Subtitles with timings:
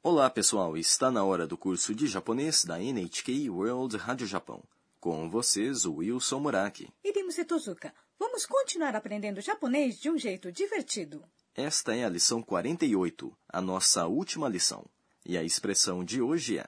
[0.00, 0.76] Olá, pessoal!
[0.76, 4.62] Está na hora do curso de japonês da NHK World Rádio Japão.
[5.00, 6.88] Com vocês, o Wilson Muraki.
[7.02, 11.24] Irimo Tozuka, vamos continuar aprendendo japonês de um jeito divertido.
[11.52, 14.86] Esta é a lição 48, a nossa última lição.
[15.26, 16.66] E a expressão de hoje é...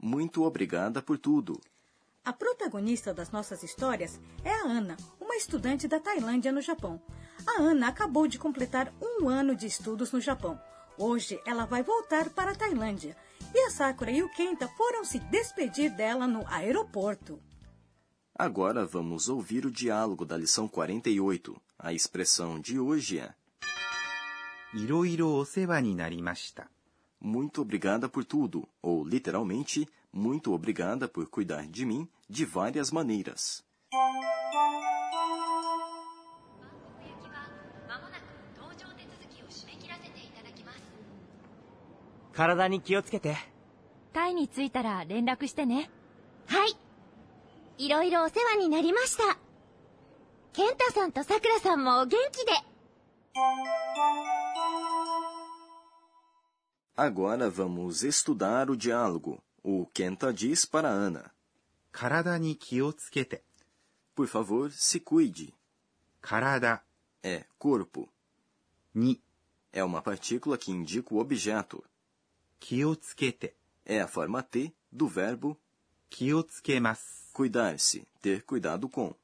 [0.00, 1.60] Muito obrigada por tudo.
[2.24, 4.96] A protagonista das nossas histórias é a Ana,
[5.34, 7.02] uma estudante da Tailândia no Japão.
[7.44, 10.60] A Ana acabou de completar um ano de estudos no Japão.
[10.96, 13.16] Hoje ela vai voltar para a Tailândia
[13.52, 17.40] e a Sakura e o Kenta foram se despedir dela no aeroporto.
[18.32, 21.60] Agora vamos ouvir o diálogo da lição 48.
[21.80, 23.34] A expressão de hoje é:
[27.20, 33.64] Muito obrigada por tudo, ou literalmente, muito obrigada por cuidar de mim de várias maneiras.
[42.34, 43.36] 体に気をつけて。
[44.14, 45.90] タイに着いたら連絡してね
[46.46, 46.76] はい
[47.84, 49.38] いろいろお世話になりました
[50.52, 52.52] ケンタさんとさくらさんもお元気で
[56.96, 59.42] Agora vamos estudar o diálogo.
[59.64, 61.32] O Kenta diz para Ana:
[61.90, 63.42] 体に気をつけて。
[64.14, 65.52] Por favor, se cuide.
[66.22, 66.82] 体
[67.24, 68.06] É corpo.
[68.94, 69.20] に
[69.72, 71.82] É uma partícula que indica o objeto.
[72.66, 75.60] Kiyotsukete é a forma T do verbo
[76.08, 77.28] kiyotsukemas.
[77.34, 79.14] Cuidar-se, ter cuidado com.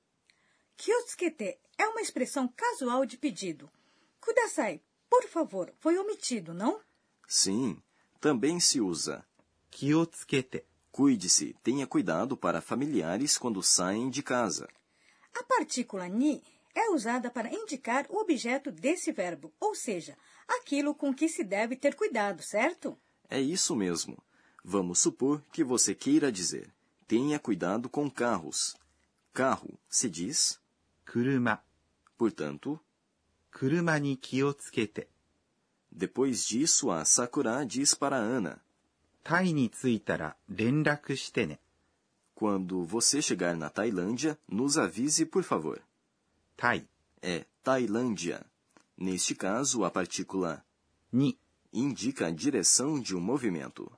[0.76, 3.70] Kiyotsukete é uma expressão casual de pedido.
[4.20, 6.82] Kudasai, por favor, foi omitido, não?
[7.26, 7.82] Sim,
[8.20, 9.24] também se usa.
[9.70, 10.62] Kiyotsukete.
[10.92, 14.68] Cuide-se, tenha cuidado para familiares quando saem de casa.
[15.34, 16.42] A partícula ni
[16.74, 20.14] é usada para indicar o objeto desse verbo, ou seja,
[20.46, 23.00] aquilo com que se deve ter cuidado, certo?
[23.29, 24.17] É isso mesmo.
[24.63, 26.73] Vamos supor que você queira dizer:
[27.07, 28.75] tenha cuidado com carros.
[29.33, 30.59] Carro se diz,
[31.05, 31.61] 車。
[32.17, 32.79] portanto,
[33.51, 35.07] 車に気をつけて。
[35.91, 38.59] depois disso a Sakura diz para Ana:
[39.23, 41.59] タイに着いたら連絡してね。
[42.35, 45.81] quando você chegar na Tailândia, nos avise, por favor.
[46.57, 46.85] タイ
[47.21, 48.45] É Tailândia.
[48.97, 50.63] Neste caso, a partícula
[51.11, 51.37] に
[51.71, 53.91] indica a direção de um movimento.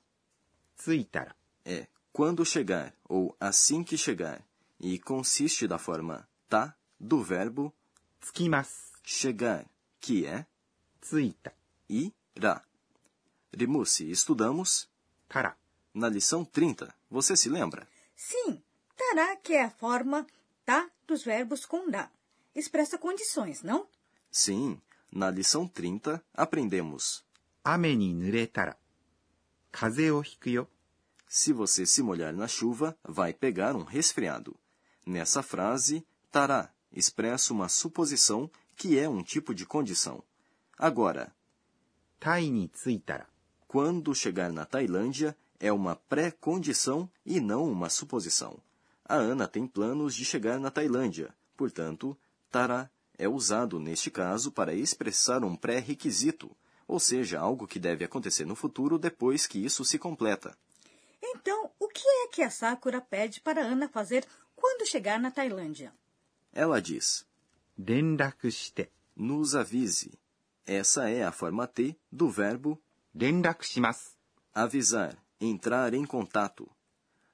[0.77, 4.41] 着いたら É quando chegar ou assim que chegar
[4.79, 7.73] e consiste da forma tá do verbo
[8.21, 8.93] 着きます。
[9.03, 9.65] chegar,
[9.99, 10.45] que é
[11.01, 11.53] 着いた
[11.89, 12.63] irá.
[13.51, 14.87] Rimusi, estudamos
[15.27, 15.57] たら
[15.93, 16.93] na lição 30.
[17.09, 17.87] Você se lembra?
[18.15, 18.61] Sim,
[18.95, 20.27] tará, que é a forma
[20.65, 22.09] tá dos verbos com da.
[22.53, 23.87] Expressa condições, não?
[24.31, 24.79] Sim,
[25.11, 27.23] na lição 30 aprendemos
[27.63, 28.77] 雨に濡れたら
[29.71, 30.67] 風邪をひくよ。
[31.27, 34.55] se você se molhar na chuva, vai pegar um resfriado.
[35.05, 40.23] Nessa frase, tará expressa uma suposição que é um tipo de condição.
[40.77, 41.33] Agora,
[42.19, 43.27] タイに着いたら
[43.67, 48.57] quando chegar na Tailândia, é uma pré-condição e não uma suposição.
[49.03, 52.17] A Ana tem planos de chegar na Tailândia, portanto,
[52.49, 56.55] tará é usado neste caso para expressar um pré-requisito,
[56.87, 60.57] ou seja, algo que deve acontecer no futuro depois que isso se completa.
[61.21, 65.93] Então, o que é que a Sakura pede para Ana fazer quando chegar na Tailândia?
[66.53, 67.25] Ela diz:
[67.77, 68.91] 連絡して。
[69.17, 70.19] nos avise.
[70.65, 72.79] Essa é a forma T do verbo
[73.15, 74.15] 連絡します。
[74.53, 76.69] avisar, entrar em contato.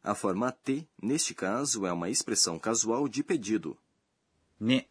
[0.01, 3.77] A forma T, neste caso, é uma expressão casual de pedido.
[4.59, 4.87] ね。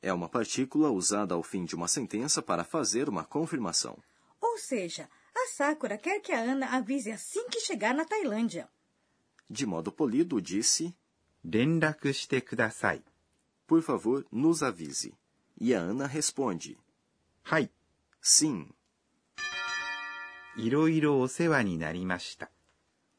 [0.00, 3.98] é uma partícula usada ao fim de uma sentença para fazer uma confirmação.
[4.40, 8.68] Ou seja, a Sakura quer que a Ana avise assim que chegar na Tailândia.
[9.50, 10.94] De modo polido, disse...
[11.44, 12.08] Renraku.
[13.66, 15.14] Por favor, nos avise.
[15.60, 16.78] E a Ana responde...
[17.44, 17.70] Hai.
[18.20, 18.68] Sim.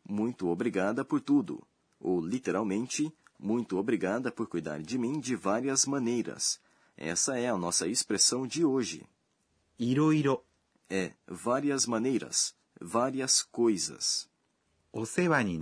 [0.08, 1.68] Muito obrigada por tudo.
[2.00, 6.62] Ou, literalmente, muito obrigada por cuidar de mim de várias maneiras.
[7.02, 9.08] Essa é a nossa expressão de hoje.
[9.80, 10.44] Iroiro
[10.90, 14.28] é várias maneiras, várias coisas.
[14.92, 15.58] Osewa ni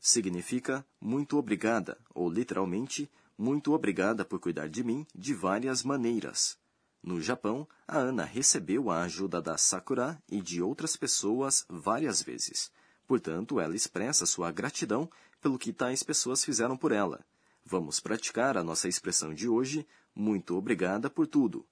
[0.00, 3.08] significa muito obrigada, ou literalmente,
[3.38, 6.58] muito obrigada por cuidar de mim de várias maneiras.
[7.00, 12.72] No Japão, a Ana recebeu a ajuda da Sakura e de outras pessoas várias vezes.
[13.06, 15.08] Portanto, ela expressa sua gratidão
[15.40, 17.24] pelo que tais pessoas fizeram por ela.
[17.65, 21.65] Vamos praticar a nossa expressão de hoje, muito obrigada por tudo.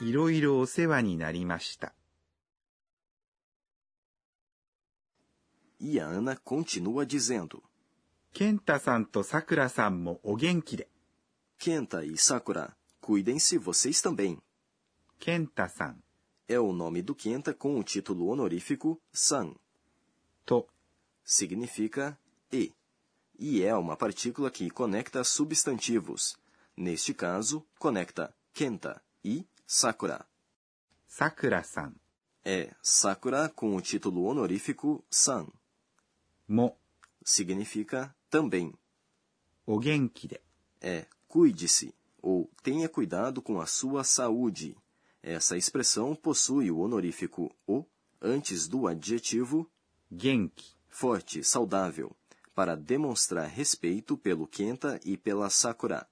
[0.00, 1.94] いろいろお世話になりました。
[5.80, 7.62] E a Ana continua dizendo:
[8.32, 10.88] 健太さんとさくらさんもお元気で。
[11.58, 14.38] Kenta e Sakura, cuidem-se vocês também.
[15.20, 16.02] 健太さん
[16.48, 19.54] É o nome do Kenta com o título honorífico San.
[20.44, 20.68] と
[21.24, 22.18] Significa
[22.52, 22.72] e.
[23.39, 26.35] e é uma partícula que conecta substantivos.
[26.75, 30.25] Neste caso, conecta Kenta e Sakura.
[31.07, 31.93] Sakura-san.
[32.43, 35.47] É Sakura com o título honorífico San.
[36.47, 36.75] Mo
[37.23, 38.73] significa também.
[39.65, 40.41] O genki de.
[40.81, 44.77] É cuide-se ou tenha cuidado com a sua saúde.
[45.21, 47.85] Essa expressão possui o honorífico o
[48.21, 49.69] antes do adjetivo
[50.11, 52.15] genki, forte, saudável
[52.59, 56.05] para demonstrar respeito pelo Kenta e pela Sakura.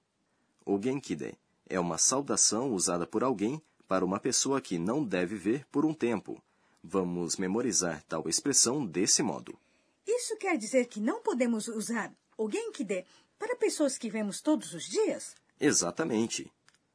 [0.64, 1.34] O Genkide
[1.68, 5.92] é uma saudação usada por alguém para uma pessoa que não deve ver por um
[5.92, 6.42] tempo.
[6.82, 9.58] Vamos memorizar tal expressão desse modo.
[10.06, 13.04] Isso quer dizer que não podemos usar o Genkide
[13.38, 15.34] para pessoas que vemos todos os dias?
[15.60, 16.50] Exatamente.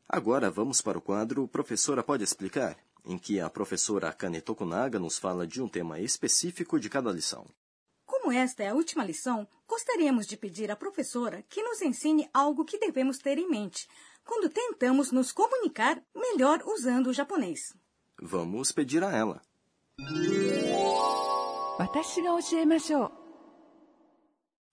[0.10, 5.20] Agora vamos para o quadro Professora Pode Explicar, em que a professora Akane Tokunaga nos
[5.20, 7.46] fala de um tema específico de cada lição.
[8.16, 12.64] Como esta é a última lição, gostaríamos de pedir à professora que nos ensine algo
[12.64, 13.88] que devemos ter em mente
[14.24, 17.76] quando tentamos nos comunicar melhor usando o japonês.
[18.22, 19.42] Vamos pedir a ela.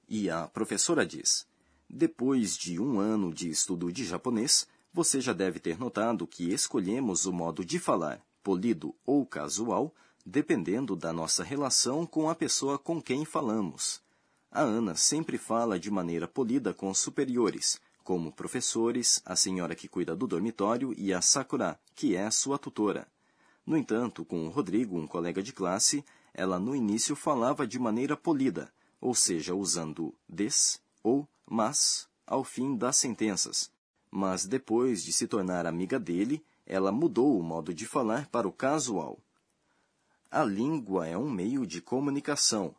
[0.07, 1.49] E a professora diz:
[1.89, 7.25] Depois de um ano de estudo de japonês, você já deve ter notado que escolhemos
[7.25, 9.95] o modo de falar, polido ou casual,
[10.25, 14.01] dependendo da nossa relação com a pessoa com quem falamos.
[14.51, 19.89] A Ana sempre fala de maneira polida com os superiores, como professores, a senhora que
[19.89, 23.07] cuida do dormitório e a Sakura, que é sua tutora.
[23.65, 28.17] No entanto, com o Rodrigo, um colega de classe, ela no início falava de maneira
[28.17, 33.71] polida, ou seja, usando des ou mas ao fim das sentenças.
[34.11, 38.53] Mas depois de se tornar amiga dele, ela mudou o modo de falar para o
[38.53, 39.19] casual.
[40.33, 42.73] A língua é um meio de comunicação.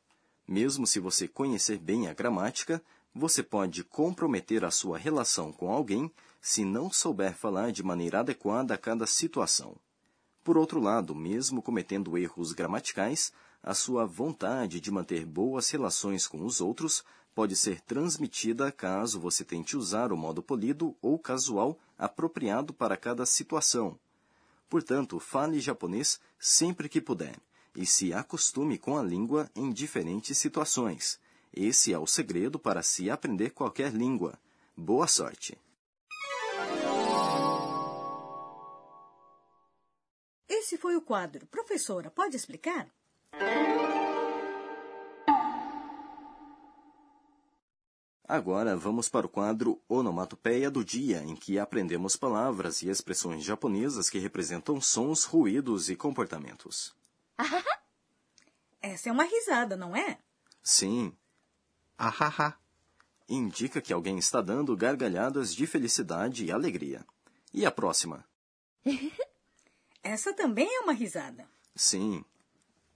[0.47, 2.81] Mesmo se você conhecer bem a gramática,
[3.13, 6.09] você pode comprometer a sua relação com alguém
[6.39, 9.75] se não souber falar de maneira adequada a cada situação.
[10.45, 16.45] Por outro lado, mesmo cometendo erros gramaticais, a sua vontade de manter boas relações com
[16.45, 17.03] os outros
[17.35, 23.25] pode ser transmitida caso você tente usar o modo polido ou casual apropriado para cada
[23.25, 23.99] situação.
[24.71, 27.35] Portanto, fale japonês sempre que puder
[27.75, 31.19] e se acostume com a língua em diferentes situações.
[31.53, 34.39] Esse é o segredo para se aprender qualquer língua.
[34.73, 35.57] Boa sorte!
[40.47, 41.45] Esse foi o quadro.
[41.47, 42.87] Professora, pode explicar?
[48.31, 54.09] Agora vamos para o quadro Onomatopeia do Dia, em que aprendemos palavras e expressões japonesas
[54.09, 56.95] que representam sons, ruídos e comportamentos.
[57.37, 57.81] Ahaha!
[58.81, 60.17] Essa é uma risada, não é?
[60.63, 61.13] Sim.
[61.97, 62.57] Ahaha!
[63.27, 67.05] Indica que alguém está dando gargalhadas de felicidade e alegria.
[67.53, 68.23] E a próxima?
[70.01, 71.45] Essa também é uma risada.
[71.75, 72.23] Sim.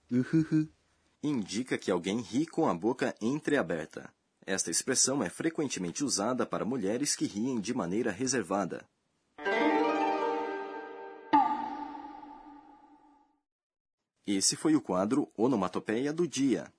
[0.09, 0.69] Uhuhu.
[1.21, 4.15] Indica que alguém ri com a boca entreaberta.
[4.45, 8.85] Esta expressão é frequentemente usada para mulheres que riem de maneira reservada.
[14.27, 16.71] Esse foi o quadro Onomatopeia do Dia.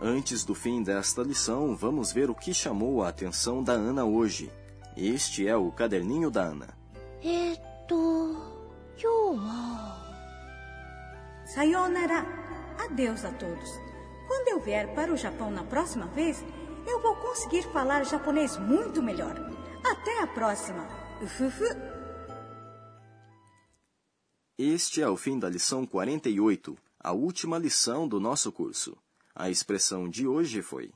[0.00, 4.50] Antes do fim desta lição, vamos ver o que chamou a atenção da Ana hoje.
[4.96, 6.82] Este é o caderninho da Ana.
[7.24, 7.71] え
[11.54, 12.24] Sayonara.
[12.78, 13.70] Adeus a todos.
[14.26, 16.42] Quando eu vier para o Japão na próxima vez,
[16.86, 19.36] eu vou conseguir falar japonês muito melhor.
[19.84, 20.88] Até a próxima.
[21.20, 21.64] Ufufu.
[24.56, 28.96] Este é o fim da lição 48, a última lição do nosso curso.
[29.34, 30.90] A expressão de hoje foi: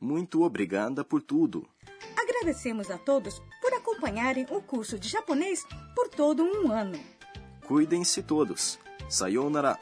[0.00, 1.68] Muito obrigada por tudo.
[2.16, 3.40] Agradecemos a todos
[3.96, 6.98] acompanharem o curso de japonês por todo um ano.
[7.66, 8.78] Cuidem-se todos.
[9.08, 9.78] Sayonara.